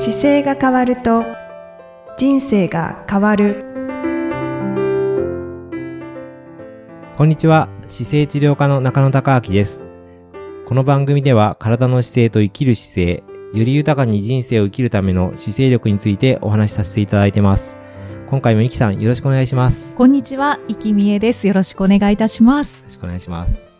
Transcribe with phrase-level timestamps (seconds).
[0.00, 1.24] 姿勢が変わると
[2.16, 3.64] 人生が変わる
[7.16, 7.68] こんにちは。
[7.88, 9.86] 姿勢治療科の中野孝明です。
[10.66, 17.76] この番組では体の姿勢と生きる姿勢、より豊かに人生を生きるための姿勢力についてお話しさせていただいてます。
[18.30, 19.90] 今回もイキさんよろしくお願いします。
[19.90, 21.48] よこんにちは、いきみえです。
[21.48, 22.84] よろしくお願いいたします。
[22.84, 23.77] ろしくお願いします。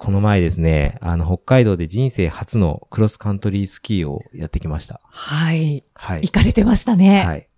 [0.00, 4.98] この前ですね、あの、北海道で人生初のクロスカントリースキーをやってきました。
[5.04, 5.84] はい。
[5.92, 6.30] はい行。
[6.30, 7.22] かれてましたね。
[7.22, 7.48] はい。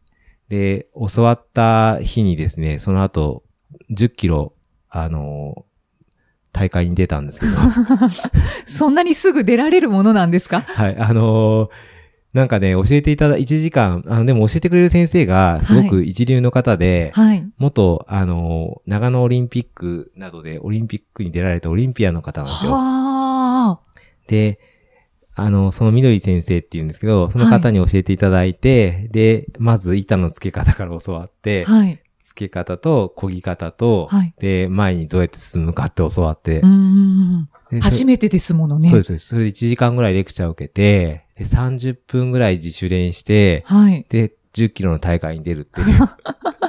[0.48, 3.45] で、教わった日にですね、その後、
[3.92, 4.55] 10キロ、
[4.91, 5.65] あの
[6.52, 7.52] 大会に出たんですけど、
[8.66, 10.62] そんなにすぐ出られるものなんですか？
[10.62, 11.70] はい、あのー
[12.32, 17.46] なんかね、教えていただ、1時間、あの、でも教えてくれる先生が、すごく一流の方で、はい。
[17.59, 22.73] 元、あのー長野オリンピックなどでオリンピックに出られたオリンピアンの方なんですよ。
[22.73, 23.80] はあ。
[24.28, 24.59] で、
[25.34, 32.02] あの、その緑先生って言うんですけど、その方に教えていただいて、で、まず板の付け方から教わって、はい。
[32.33, 36.63] 付け方と漕ぎ方と、はいで、前にどうやって進むかって教わって、
[37.80, 38.88] 初めてですものね。
[38.88, 39.29] そうです、そうです。
[39.29, 44.07] それで1時間ぐらいレクチャーを受けて、で、30分ぐらい自主練して、はい。
[44.09, 46.08] で、10キロの大会に出るっていう。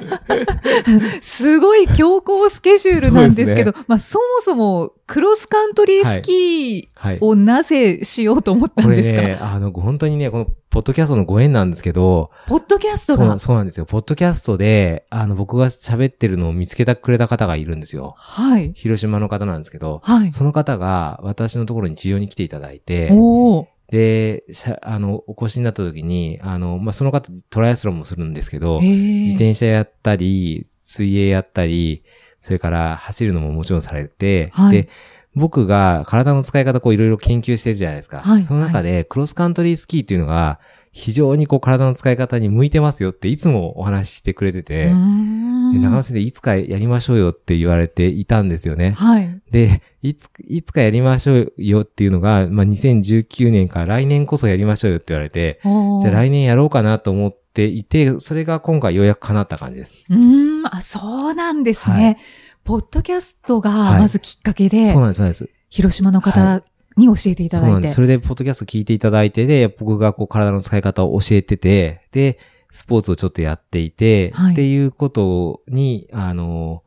[1.21, 7.25] すごい強行スケジュールなんですけど、そまあそもそもクロスカントリースキはいー。
[7.25, 13.19] をなぜしようと思ったこれんですか、ね、あの、本当にね、この、ポッドキャストのご縁なんですけど、ポッドキャストが？
[13.19, 13.39] そうな。
[13.39, 13.85] そうなんですよ。
[13.85, 18.15] ポッドキャストで、あの、僕が喋ってるのを見つけてくれた方がいるんですよ。
[18.17, 18.71] はい。
[18.75, 20.31] 広島の方なんですけど、はい。
[20.31, 23.72] その方が私のところに治療に来ていただいて、おー。
[23.93, 24.43] で、
[24.81, 32.03] あの、お越しになった時に、あの、まあ、その方、トライアスロンもするんですけど、自転車やったり、水泳やったり、
[32.39, 34.71] それから走るのももちろんされて、はい。
[34.71, 34.89] で、
[35.35, 38.19] 僕が体の使い方こういろいろ研究してるじゃないですか。
[38.19, 40.59] はいその中で、クロスカントリースキーっていうのが、
[40.91, 48.91] 非常にこう体の使い方に向いてますよっていつもお話ししてくれてて、長野先生いつかやりましょうよって言われていたんですよね。
[48.91, 49.41] はい。
[49.49, 60.05] で、いつ、いつかやりましょうよっていうのが、まあ、2019年から来年こそやりましょうよって言われて、じゃあ来年やろうかなと思っていて、それが今回ようやく叶った感じです。
[60.11, 61.95] うーん、あ、そうなんですね。
[61.95, 62.17] はい
[62.63, 65.49] ポッドキャストがはいまずきっかけで、そうなんです、そうです。
[65.69, 66.63] 広島のは方
[66.97, 67.67] に教えていただいて。
[67.67, 67.93] そうなんです。
[67.95, 76.83] それで、ポッドキャスト聞いていただいて、で、僕がこう体の使い方を教えてて、で、スポーツをちょっとやっていて、はいっていうことに、あの、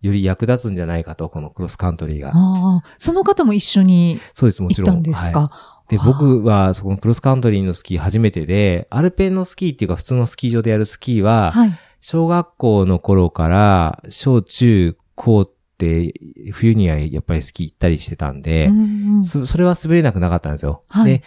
[0.00, 2.30] より役立つんじゃないかと、このクロスカントリーが。
[2.30, 4.86] ああ、その方も一緒にそうです、もちろん。
[4.86, 5.82] 行ったんですはいか。
[5.88, 11.78] で、僕は、そこのクロスカントリーのスキー初めてで、アルペンのスキーっていうか普通のスキー場でやるスキーは、はい。
[12.02, 16.12] 小学校の頃から、小中高って、
[16.52, 20.82] 冬にはやっぱりスキー行ったりしてたんで、うんうんそそれは滑れなくなかったんですよ。
[20.88, 21.22] はいで、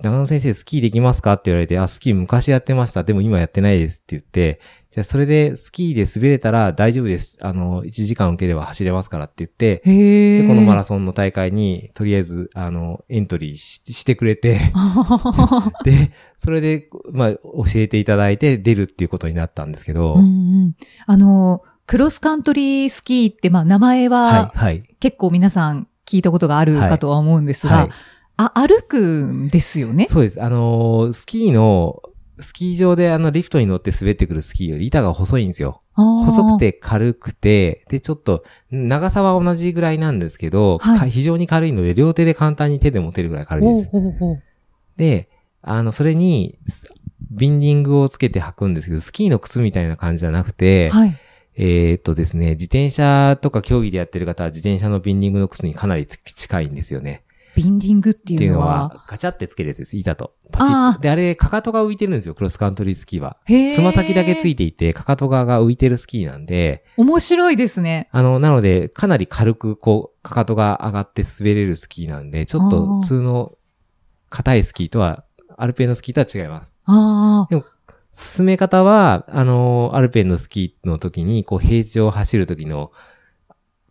[0.00, 1.34] 長野先生スキーできますか？
[1.34, 3.04] って言われて、あ、スキー昔やってました。
[3.04, 4.60] でも今やってないですって言って、
[4.90, 7.38] じゃあそれでスキーで滑れたら大丈夫です。
[7.40, 9.80] あの、1時間受ければ走れますからって言って。
[9.84, 14.60] で、このマラソンの大会に、とりあえず、あの、エントリーししてくれて、
[15.84, 20.28] で、それで、まあ、教えていただいて出るっていうことになったんですけど、うんう
[20.68, 20.74] ん
[21.06, 24.82] あの、クロスカントリースキーって、まあ、名前はい、ははい。
[25.00, 27.88] 結構皆さん聞いたことがあるかとは思うんですがはい、。
[28.54, 28.98] あ、歩く
[29.32, 30.06] んですよね？
[30.08, 30.42] そうです。
[30.42, 32.02] あのースキーの、
[32.40, 35.80] スキー場であのリフトに乗って滑ってくるスキーより板が細いんですよ。
[35.94, 36.58] 細細く。
[36.58, 43.88] て軽くて、で、ちょっと、長さは同じぐらいなんですけど、はいか非常に軽いので、両手で簡単に手で持てるぐらい軽いです。
[43.90, 44.42] ほうほう
[44.96, 45.28] で、
[45.60, 46.88] あの、それに、ス
[47.30, 51.16] ビンディングをつけて履くんですけど、スキーの靴みたいな感じじゃなくて、はい。
[51.54, 57.22] えーっとですね、自転車とか競技でやってる方は自転車のビンディングの靴にかなりつ近いんですよね。
[57.54, 58.74] ビンディングってっていううのいのは。
[58.88, 59.96] は、ガチャってつけるやつです。
[59.96, 60.34] 板と。
[60.50, 61.00] パチッ。
[61.02, 63.36] で、あれ、かかとが浮いてるんですよ、クロスカントリースキーは。
[63.46, 68.08] つま先だけついていて、かかと側が浮いてるスキーなんで、面白いですね。
[68.12, 73.52] あの、なので、かなり軽く、こう、かかとが上がって滑れるスキーなんで、ちょっと普通の
[74.30, 75.24] 硬いスキーとは、
[75.56, 76.74] アルペンのスキーとは違います。
[76.86, 77.64] ああ。
[78.14, 82.90] 進め方は、あの、アルペンのスキーの時に、こう、平地を走る時の、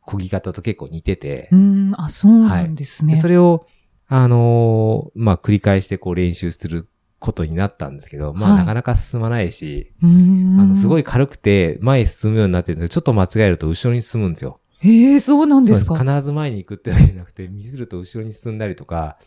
[0.06, 3.15] 漕ぎ方と結構似てて、うん、あ、そうなんですね。
[3.15, 3.65] でそれを、
[4.07, 6.88] あのーまあ、繰り返してこう練習する
[7.19, 14.59] ことになったんですけど、まあ、はいなかなか進まないし、あの、すごい軽くて前へ進むようになってるんですけど、ちょっと間違えると後ろに進むんですよ。
[14.80, 15.98] へえ、そうなんですか。
[15.98, 19.18] 必ず前に行くってわけじゃなくて、ミスると後ろに進んだりとか、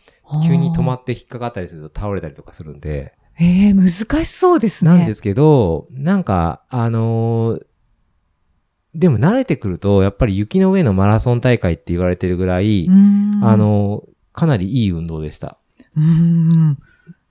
[0.45, 4.91] 急に止まっって引っかかったりすると倒れたりとかするんで、へえ、難しそうですね。
[4.91, 7.65] なんですけど、なんか、あのー
[8.95, 15.57] でも慣れてくると、やっぱり雪の上のマラソン大会って言われてるぐらい、あ、のーかなりいい運動でした。
[15.95, 16.77] うーん。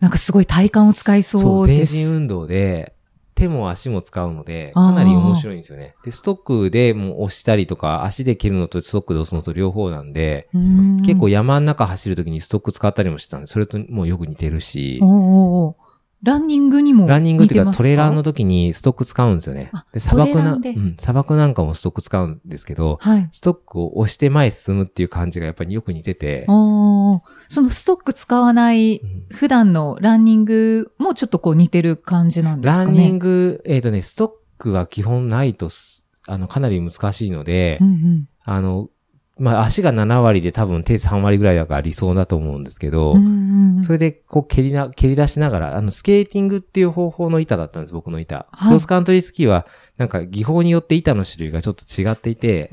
[0.01, 1.95] なんかすごい体幹を使いそう全です。
[1.95, 2.95] 身運動で、
[3.35, 5.95] 手も足も使うので、かなり面白いんですよね。
[6.05, 15.84] で、ストックでもう押したりとか、足で蹴るのとストックで押すのと両方なんで、うん結構山の中走るときにストック使ったりもしてたんで、それともうよく似てるし、おーおー
[16.25, 19.85] ランニングにもランニングっていうかトレランの時にストック使うんですよねあ。
[19.93, 23.29] で、砂漠な、うん、砂漠なんかもストック使うんですけど、はい。
[23.31, 26.53] ストックを押して前に進むっていう感じがやっぱりよく似てて、そ
[27.61, 32.87] のストック使わないうん普段のランニングもちょっとこう似てる感じなんですかね？
[32.87, 38.89] ランニング、えっ、とね、ストックが基本ないとす、あの、かなり難しいので、うんうんあの、
[39.37, 43.17] まあ、足が7割で多分手3割ぐらいだから理想だと思うんですけど、
[43.83, 48.47] それでこう蹴りな、蹴り出しながら、あの、スケーティングっていう方法の板だったんです、僕の板。
[48.51, 49.67] はいクロスカントリースキーは、
[49.97, 52.71] なんか技法によって板の種類がちょっと違っていて、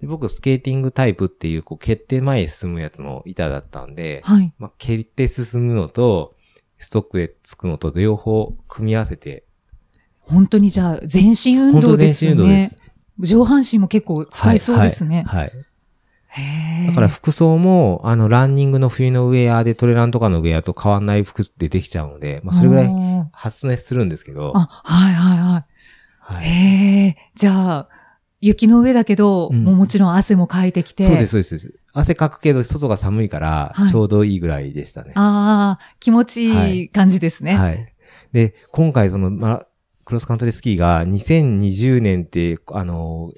[0.00, 4.52] で僕スケーティングタイプっていう、こう、蹴って前へ進むやつの板だったんで、はい。
[4.58, 6.36] まあ、蹴って進むのと、
[6.78, 9.44] ストックでつくのと両方組み合わせて、
[10.20, 12.78] 本当にじゃあ全身運本当全動ですよね身運動です。。
[13.18, 15.24] 上半身も結構使いそうですね。
[15.26, 15.40] はい。
[15.40, 15.52] はい
[16.86, 22.90] だから服装も、あの、ランニングの冬のウェアでトレランとかのウェアと変わんない服でできちゃうので、まあ、それぐらい
[23.32, 26.34] 発熱するんですけど、あ、はいはいはい。
[26.36, 26.46] はい。
[26.46, 27.88] へえ、じゃあ、
[28.40, 31.04] 雪の上だけど、うんもうもちろん汗もかいてきて。
[31.04, 31.84] そうです、そうですそうです。
[31.92, 35.12] 汗かくけど、外が寒いからはい、ちょうどいいぐらいでしたね。
[35.16, 37.56] ああ、気持ちいい感じですね。
[37.56, 37.94] はい。
[38.32, 39.66] で、今回その、ま、
[40.04, 43.32] クロスカントリースキーが2020年って、あの、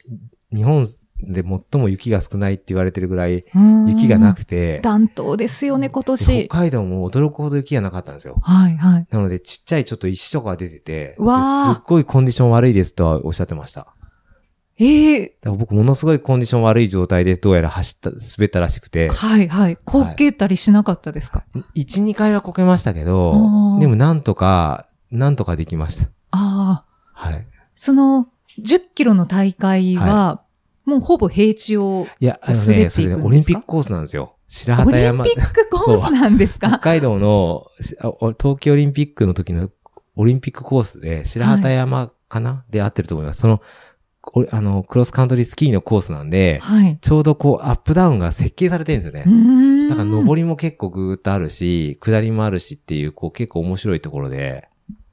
[0.54, 0.86] 日本
[1.22, 6.46] で最も雪が少ないって言われてるぐらい、うん雪がなくて、暖冬ですよね、今で年。
[6.48, 8.36] 北海道も驚くほど雪がなかったんですよ。
[8.42, 9.06] はいはい。
[9.10, 13.94] なので、ちっちゃいちょっと石とかが出てて、うわすっごいコンディション悪いですとはおっしゃってました。
[14.78, 19.76] ええだから僕ものすごいコンディション悪い状態でどうやら走った、滑ったらしくて、はいはい。
[19.84, 21.44] こけたりしなかったですか、
[21.76, 26.10] 1、2回はこけましたけあどー、でもなんとか、なんとかできました。
[26.30, 26.84] あ
[27.14, 27.46] あ、はい。
[27.74, 28.28] その
[28.60, 30.42] 10キロの大会は、
[30.84, 33.00] もうほぼ平地を、いや、あのね、滑っていくんですか？
[33.00, 34.36] それね、オリンピックコースなんですよ。
[34.48, 35.24] 白オリン旗山。
[35.24, 36.68] ピックコースなんですか？
[36.68, 39.70] 北海道の、しあお冬季オリンピックの時の
[40.16, 43.40] オリンピックコースで、白旗山かな、で合ってると思います。
[43.40, 43.62] その、
[44.34, 46.98] おあの、クロスカントリースキーのコースなんで、はい。
[47.00, 49.88] ちょうどこう、アップダウンが設計されてるんですよね。
[49.88, 54.68] だから上りも結構ぐーっとあるし、下りもあるしっていう、こう結構面白いところで、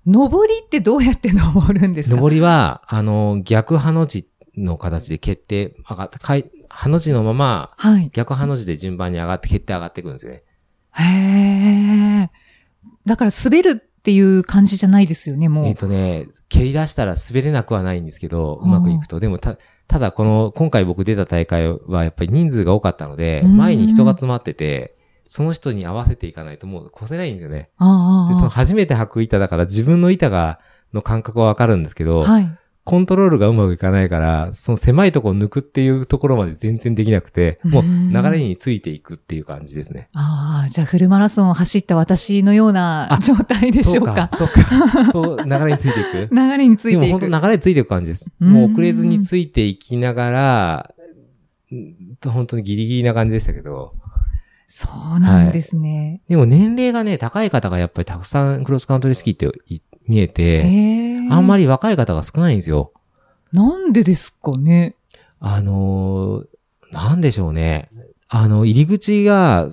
[0.06, 2.22] 登りってどうやって登るんですか？
[2.22, 4.29] 上りは、あの、逆ハの字
[4.64, 8.10] の形で決定、上がって、かい、ハの字のまま、はい。
[8.14, 10.44] 逆ハの字で順番に上がって、決定上がっていくんですよね。
[10.94, 12.30] へえ。
[13.06, 15.66] だから滑るっていう感じじゃないですよね、もう。
[15.68, 19.20] えっ、とね、蹴り出したら滑れなくはないんですけど、うまくいくと。
[19.20, 19.58] でもた、
[19.88, 24.96] ただこの、今回僕出た大会はやっぱり人数が多かったので、うん前に人が詰まってて、
[25.28, 27.70] その人に合わせていかないともう越せないんですよね。
[27.78, 30.60] ああで、その初めて履く板だから自分の板が、
[30.94, 32.58] の感覚はわかるんですけど、はい。
[32.90, 40.10] コントロールがうまくいかないから、その狭いところを抜くっていうところまで全然できなくて、もううん流れについていくっていう感じですね。
[40.16, 44.30] ああ、じゃあフルマラソンを走った私のようなあ状態でしょうか？
[44.38, 44.62] そうか。
[44.64, 45.12] そうか。
[45.12, 46.36] そう、 流れについていく？
[46.36, 47.02] 流れについていく。
[47.02, 48.32] でも本当流れについていく感じです。
[48.42, 50.94] うんもう遅れずについていきながら、
[51.72, 51.96] うん
[52.26, 53.92] 本当にギリギリな感じでしたけど。
[54.72, 56.22] そうなんですね。
[56.30, 61.18] でも年齢がね、高い方がやっぱりたくさんクロスカントリースキーってい見えて。
[61.30, 62.92] あんまり若い方が少ないんですよ。
[63.54, 64.96] なんでですかね？
[65.40, 66.46] あのー
[66.92, 67.90] なんでしょうね。
[68.28, 69.70] あの、入り口が、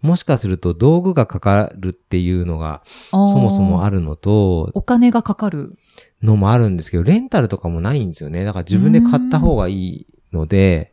[0.00, 5.78] もしかすると道具がかかるっていうのがそそもそもああるのと、お金がかかる。
[6.22, 8.44] のもあるんですけど、レンタルとかもないんですよね。
[8.44, 10.91] だから自分で買った方がいいので、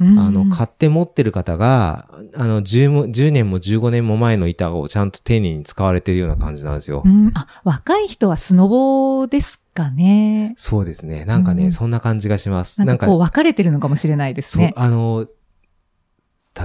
[0.00, 7.02] ああの、買って持ってる方が、あの、10も、10年も15年も前の板をちゃんと丁寧に使われてるような感じなんですよ。
[7.04, 10.54] うん、あ、若い人はスノボですかね。
[10.56, 11.24] そうですね。
[11.24, 12.84] なんかね、うんそんな感じがします。
[12.84, 14.74] なんかこう分かれてるのかもしれないですそうね、。
[14.76, 15.26] あの、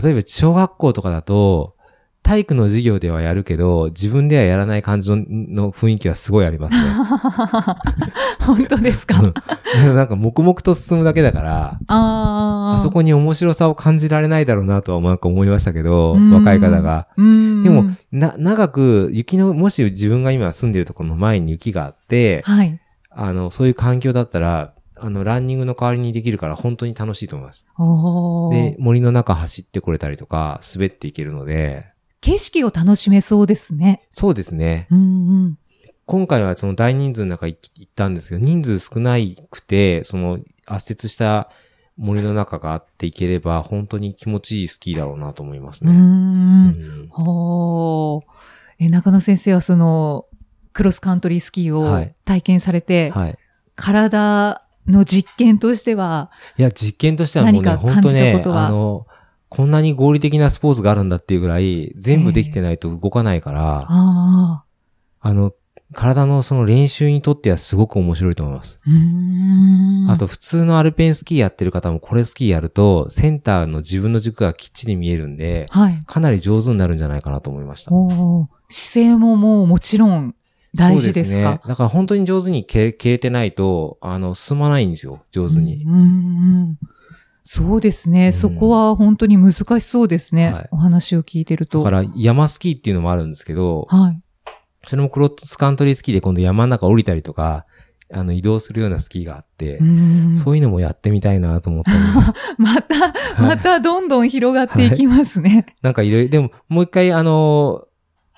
[0.04, 1.76] 例えば小学校とかだと、
[2.24, 6.80] 体育の授業ではやるけど、自分ではやらない感じのの雰囲気はすごいありますね。
[8.46, 9.20] 本当ですか？
[9.22, 12.74] うんなんか黙々と進むだけだから、ああ。
[12.76, 17.08] あそこに面白さを感じられないだろうなとはなんか思いましたけど、うん若い方が。
[17.18, 17.64] うん。
[17.64, 22.80] でも、な、長く雪の、もし自分が今住んでるところの前に雪があって、はい。
[23.10, 27.66] あの、そういう環境だったら、あの、ランニングの代わりにできるから本当に楽しいと思います。
[28.52, 31.86] で、森の中走ってこれたりとか、滑っていけるので、
[32.22, 34.08] 景色を楽しめそうですね。
[34.12, 34.88] そうですね。
[34.92, 35.02] うんう
[35.48, 35.58] ん。
[36.06, 41.50] 今回はその大人数の中行行ったんですけど、人数少ないくて、その圧雪した
[41.98, 45.94] 森の中があっていければ、本当に気持ちいいスキーだろうなと思いますうね。
[45.94, 45.98] ん。
[45.98, 48.22] うんほー。
[48.80, 50.26] え中野先生はその、
[50.74, 53.38] クロスカントリースキーをはい体験されて、はい。
[53.76, 59.08] 体の実験としては、いや、実験としてはもうね、本当ねあの、
[59.52, 64.64] こんなに合理的なスポーツがあるんだっていうぐらい、全部できてないと動かないから、あ
[65.20, 65.52] あの、
[65.94, 68.80] 体のその練習にとってはすごく面白いと思います。
[70.10, 76.02] あ、と、普通のアルペンスキーやってる方もこれスキーやると、センターの自分の軸がきっちり見えるんで、はい。
[76.08, 77.92] かなり上手になるんじゃないかなと思いました。
[78.70, 80.34] 姿勢ももうもちろん
[80.74, 81.44] 大事ですか？
[81.44, 81.62] そうね。
[81.68, 85.84] だから本当に上手に蹴蹴れてないと、あの、進まないんですよ、上手に。
[85.84, 86.78] うん
[87.44, 90.54] そうですね、うんそこは本当に難しそうですね。
[90.54, 91.80] はいお話を聞いてると。
[91.80, 94.22] だから、山スキーっていうのもあるんですけど、はい。
[94.88, 97.66] それもクロスカントリースキーで今度山の中降りたりとか、
[98.14, 101.98] あの、移動するようなスキーがあって、うんそういうのもやってみたいなと思ったり、
[102.58, 105.66] また、またどんどん広がっていきますね。
[105.82, 107.88] なんかいろいろ、でももう一回あの、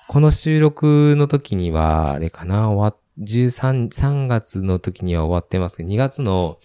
[0.08, 6.58] この収録の時には、あれかな、終わっ、13、3月の時には終わってますけど、2月の、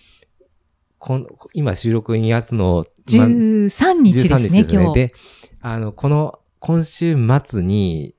[1.00, 4.94] こん今収録2月の、ま13日ですね、13今日。
[4.94, 5.14] で、
[5.62, 8.16] あの、この、今週末に、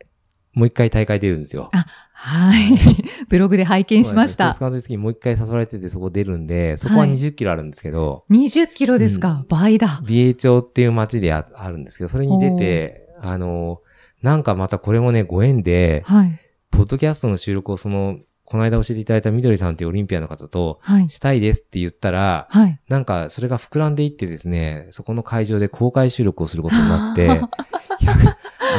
[0.54, 1.68] もう一回大会出るんですよ。
[2.14, 2.72] はい。
[3.28, 4.58] ブログで拝見しましたス。
[4.58, 10.02] カントリースキーもう一回誘われててそこ出るんで、そこははい20キロあるんですけど、20キロですか、倍だ。
[10.06, 13.82] 美瑛町っていう町でああるんですけど、それに出て、あの、
[14.22, 16.40] なんかまたこれもね、ご縁で、はい。
[16.70, 18.18] ポッドキャストの収録をその、
[18.50, 21.08] この間教えていただいたみどりさんっていうオリンピアの方と、はい。
[21.08, 22.80] したいですって言ったら、はい。
[22.88, 27.46] なんかそれが膨らんでいってですね、そこの会場で公開収録をすることになって、100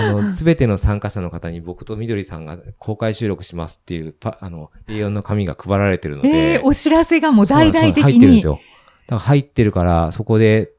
[0.09, 8.47] あの、すべての参加者の方に僕とみどりさんが公開収録しますっていうパ、あの、A4 の紙が配られてるので、えー、お知らせがもう大々的そうなんです入ってるんでにす。
[8.47, 8.53] よ。
[8.53, 10.71] だから入ってるから、そこで、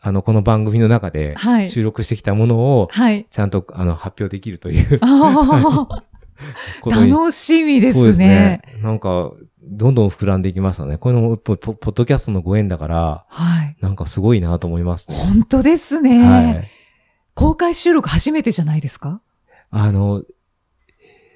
[0.00, 3.26] あの、この番組の中ではい収録してきたものを、はい。
[3.28, 5.00] ちゃんと、あの、発表できるという。
[6.84, 8.60] 楽しみでそうすね。
[8.82, 10.96] なんか、どんどん膨らんでいきましたね。
[10.98, 13.76] これもポ、ポポッドキャストのご縁だから、はい。
[13.80, 15.16] なんかすごいなと思いますね。
[15.16, 16.22] 本当ですね。
[16.22, 16.70] はい。
[17.34, 19.20] 公開収録初めてじゃないですか？
[19.70, 20.22] あの、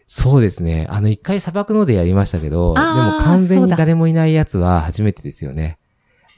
[0.07, 0.87] そうですね。
[0.90, 5.78] あの、一回砂漠のでやりましたけど、でも完全に誰もいないやつは初めてですよね。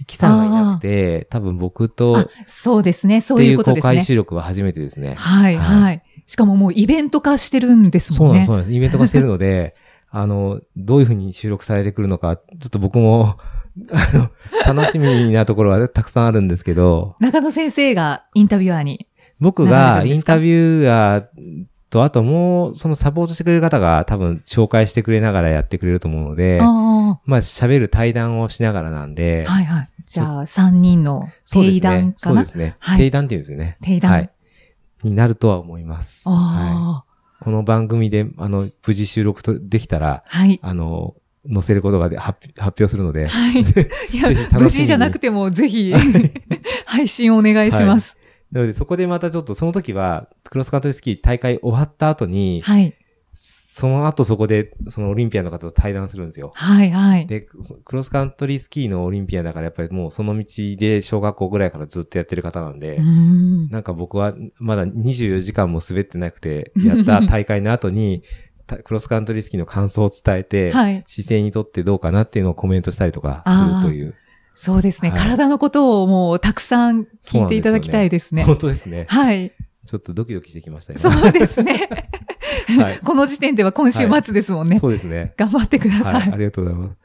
[0.06, 3.20] キさんがいなくて、多分僕と、そうですね。
[3.20, 3.90] そうていういうことですね。
[3.92, 5.14] 公開収録は初めてですね。
[5.14, 6.02] はい、はいはい。
[6.32, 8.62] しかももうイベント化してるんですそうなんです、もんね。
[8.62, 8.74] そうなんです。
[8.74, 9.74] イベント化してるので、
[10.08, 13.36] あの、どういう風に収録されてくるのか、ちょっと僕も、
[13.92, 14.08] あ
[14.66, 19.08] の、楽しみなところはたくさんあるんですけど、中野先生がインタビュアーに。
[19.40, 21.24] 僕ながインタビュアー
[21.90, 26.64] と、あともう、そのサポートしてくれる方が多分紹介してくれながらやってくれると思うので、あ
[27.26, 29.88] まあ喋る対談をしながらなんで、あ、はいはい。
[30.06, 31.80] じゃあ、3人の定そうですね。
[31.80, 32.76] 談かな、そうですね。
[32.78, 33.76] はい定談っていうんですよね。
[33.82, 34.30] 定談はい。
[35.02, 36.28] になるとは思います。
[36.28, 36.36] はい。
[36.36, 37.04] あ
[37.40, 40.60] この番組で、あの、無事収録とできたら、あ、はい。
[40.62, 41.16] あの、
[41.52, 43.62] 載せることがで発発表するので、はい。
[44.12, 45.92] いや無事じゃなくてもぜひ、
[46.86, 48.16] 配信お願いします。
[48.52, 52.94] なのでそこでまたちょっとその時は、クロスカントリースキー大会終わった後に、はい。
[53.74, 56.52] その後そこで、そのオリンピアの方と対談するんですよ。
[56.54, 57.26] はい、はい。
[57.26, 60.44] で、そクロスカントリースキーのオリンピアだからやっぱりもうその道
[60.76, 63.70] で小学校ぐらいからずっとやってる方なんで、ん。
[63.70, 68.24] なんか僕はまだ24時間も滑ってなくて、 やった大会の後に、
[68.66, 71.02] たクロスカントリースキーの感想を伝えて、はい。
[71.06, 74.14] 姿勢にとってどうかなっていうのをコメントしたりとかするという。
[74.52, 78.44] そうですね、はい体のことをもうたくさん聞いていただきたいですね。
[78.44, 79.06] 本当ですね。
[79.08, 79.52] はい。
[79.86, 80.98] ちょっとドキドキしてきましたよ。
[80.98, 81.88] そうですね。
[82.78, 84.78] はいこの時点では今週末ですもんね。
[84.78, 85.34] そうですね。
[85.36, 86.14] 頑張ってください。
[86.14, 86.96] はい、ありがとうございます。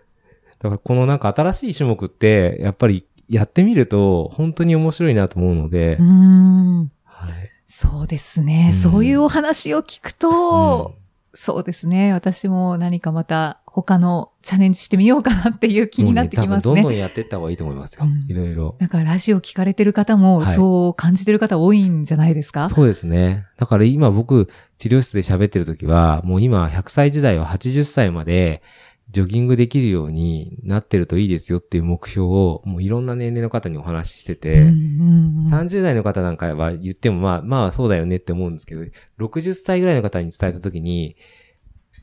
[0.59, 6.91] だからこのなんか新しい種目って、やっぱりやってみると本当に面白いなと思うのでうー、ん。
[7.05, 7.33] はい
[7.69, 11.06] そうですね、うんそういうお話を聞くと、うん
[11.39, 12.13] そうですね。
[12.13, 16.73] 私も何かまた他のチャレンジしてみようかなっていう気になってきますね。
[16.73, 18.05] もう多分どんどんやっていった方がいいと思いますよ。
[18.05, 18.75] うんいろいろ。
[18.79, 23.45] なんかラジオ聞かれてる方もはいそう感じてる方多いんじゃないですか、そうですね。
[23.57, 28.63] だから今僕、治療室で喋ってる時は、もう今100歳時代は80歳まで、
[29.17, 38.81] ジョギングできるようになってるといいですよっていう目標を、もういろんな年齢の方にお話ししてて、うんうんうん30代の方なんかは言ってもまあ、まあそうだよねって思うんですけど、
[39.17, 41.15] 60歳ぐらいの方に伝えたときに、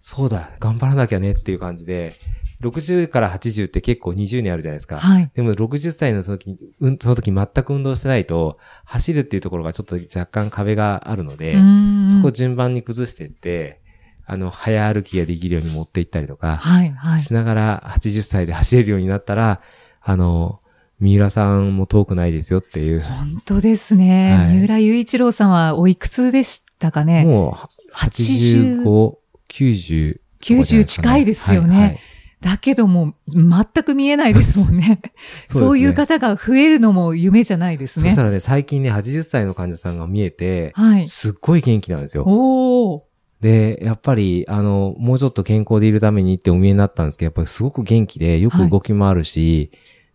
[0.01, 2.15] そうだ、頑張らなきゃねっていう感じで、
[2.63, 4.99] 60から80って結構20年あるじゃないですか。
[4.99, 5.31] はい。
[5.35, 13.84] でも60歳のその時、うん、その時全く運動してないと、走るっていうところがちょっと若干壁があるので、うんそこを順番に崩していって、
[14.27, 17.21] あの、早歩きができるように持っていったりとか、はい、はい。
[17.21, 19.61] しながら80歳で走れるようになったら、
[20.01, 20.61] あの、
[21.01, 23.01] 三浦さんも遠くないですよっていう。
[23.01, 24.37] 本当ですね。
[24.37, 27.25] はい三浦雄一郎さんはおいくつでしたかね？
[27.25, 29.17] もう、80 85、
[29.51, 30.21] 90。
[30.41, 31.75] 90近いですよね。
[31.75, 32.01] はいはい
[32.45, 35.01] だけども、全く見えないですもんね。
[35.49, 38.23] そうねそういう方が増えるのも夢じゃないですねそした。
[38.23, 41.07] らね、最近ね、80歳の患者さんが見えて、はい。
[41.07, 42.25] すっごい元気なんですよ。
[42.27, 43.03] おー。
[43.45, 49.71] で、やっぱり、あの、もうちょっと健康でいるためにってお見えになったんですけど、やっぱりすごく元気で、よく動き回るし、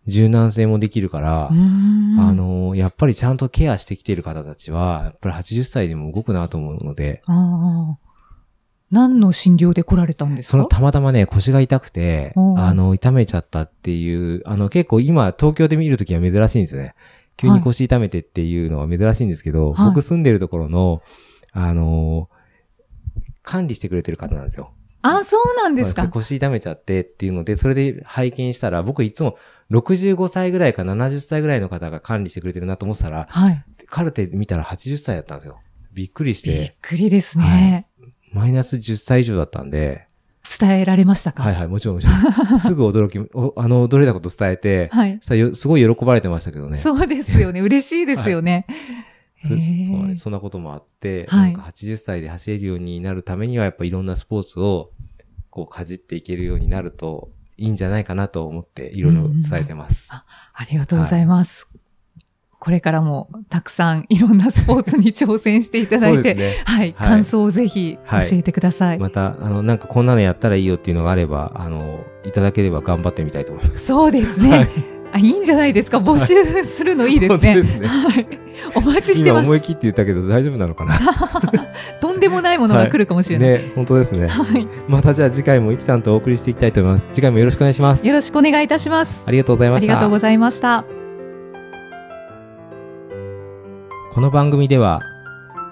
[0.06, 7.98] 柔軟性もできるから、あ、の、やっぱりちゃんとケアしてきている方たちは、やっぱり80歳でも動くなと思うので、ああ。
[8.90, 10.50] 何の診療で来られたんですか？
[10.50, 16.94] そのたまたまね、腰が痛くてあの、痛めちゃったっていう、あの、結構今、東京で見るときは珍しいんですよね。
[17.36, 19.86] 急に腰痛めてっていうのは珍しいんですけど、はい。
[19.90, 21.02] 僕住んでるところの、
[21.52, 22.28] あの、
[23.42, 24.72] 管理してくれてる方なんですよ。
[25.02, 26.08] あ、そうなんですか？
[26.08, 29.38] 腰痛めちゃってっていうので、それで拝見したら、僕いつも
[29.70, 33.64] 65歳ぐらいか70歳ぐらいの方が管理してくれてるなと思ってたら、はい。
[33.86, 35.58] カルテ見たら80歳だったんですよ。
[35.92, 37.86] びっくりし、びってくりですね。
[38.32, 40.06] マイナス10歳以上だったんで、
[40.58, 41.42] 伝えられましたか？
[41.44, 42.58] はいはい、もちろんもちろん。
[42.60, 45.18] すぐ驚き、おあの、驚いたこと伝えて、はい。
[45.22, 46.76] すごい喜ばれてましたけどね。
[46.76, 47.60] そうですよね。
[47.60, 48.66] 嬉しいですよね。
[48.68, 48.99] そへー
[49.42, 54.90] そそんなこともあって、はいなんか80歳で走れるようになるためには、やっぱいろんなスポーツを、
[55.48, 60.10] こう、かじっていけるようになると、いいんじゃないかなと思って、いろいろ伝えてます。
[60.12, 60.24] あ
[60.70, 61.68] りがとうございます。
[62.58, 66.62] これからもたくさんいろんなスポーツに挑戦していただそいうて、ね。
[66.66, 68.98] はい、はい感想をぜひ教えてください。
[68.98, 73.86] また、あの、なんかこんなのやったらいいよっていうのがあれば、あの、いただければ頑張ってみたいと思います。
[73.86, 74.50] そうですね。
[74.50, 75.98] はいあ、いいんじゃないですか？
[75.98, 77.54] 募集するのいいですね。
[77.54, 78.26] 本当ですねはい。
[78.76, 79.42] お待ちしてます。
[79.44, 80.98] 今思い切って言ったけど大丈夫なのかな？
[82.00, 83.48] とんでもないものが来るかもしれない。
[83.50, 84.28] ね、本当ですね。
[84.28, 84.66] はい。
[84.88, 87.08] またじゃあ次回もイキさんとお送りしていきたいと思います。
[87.12, 88.06] 次回もよろしくお願いします。
[88.06, 89.24] よろしくお願いいたします。
[89.26, 89.86] ありがとうございあました。
[89.86, 90.84] りがとうございました。
[94.12, 95.00] この番組では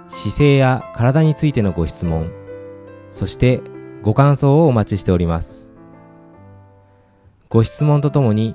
[0.09, 2.31] 姿勢や体についてのご質問
[3.11, 3.61] そして
[4.01, 5.71] ご感想をお待ちしております
[7.49, 8.55] ご質問とともに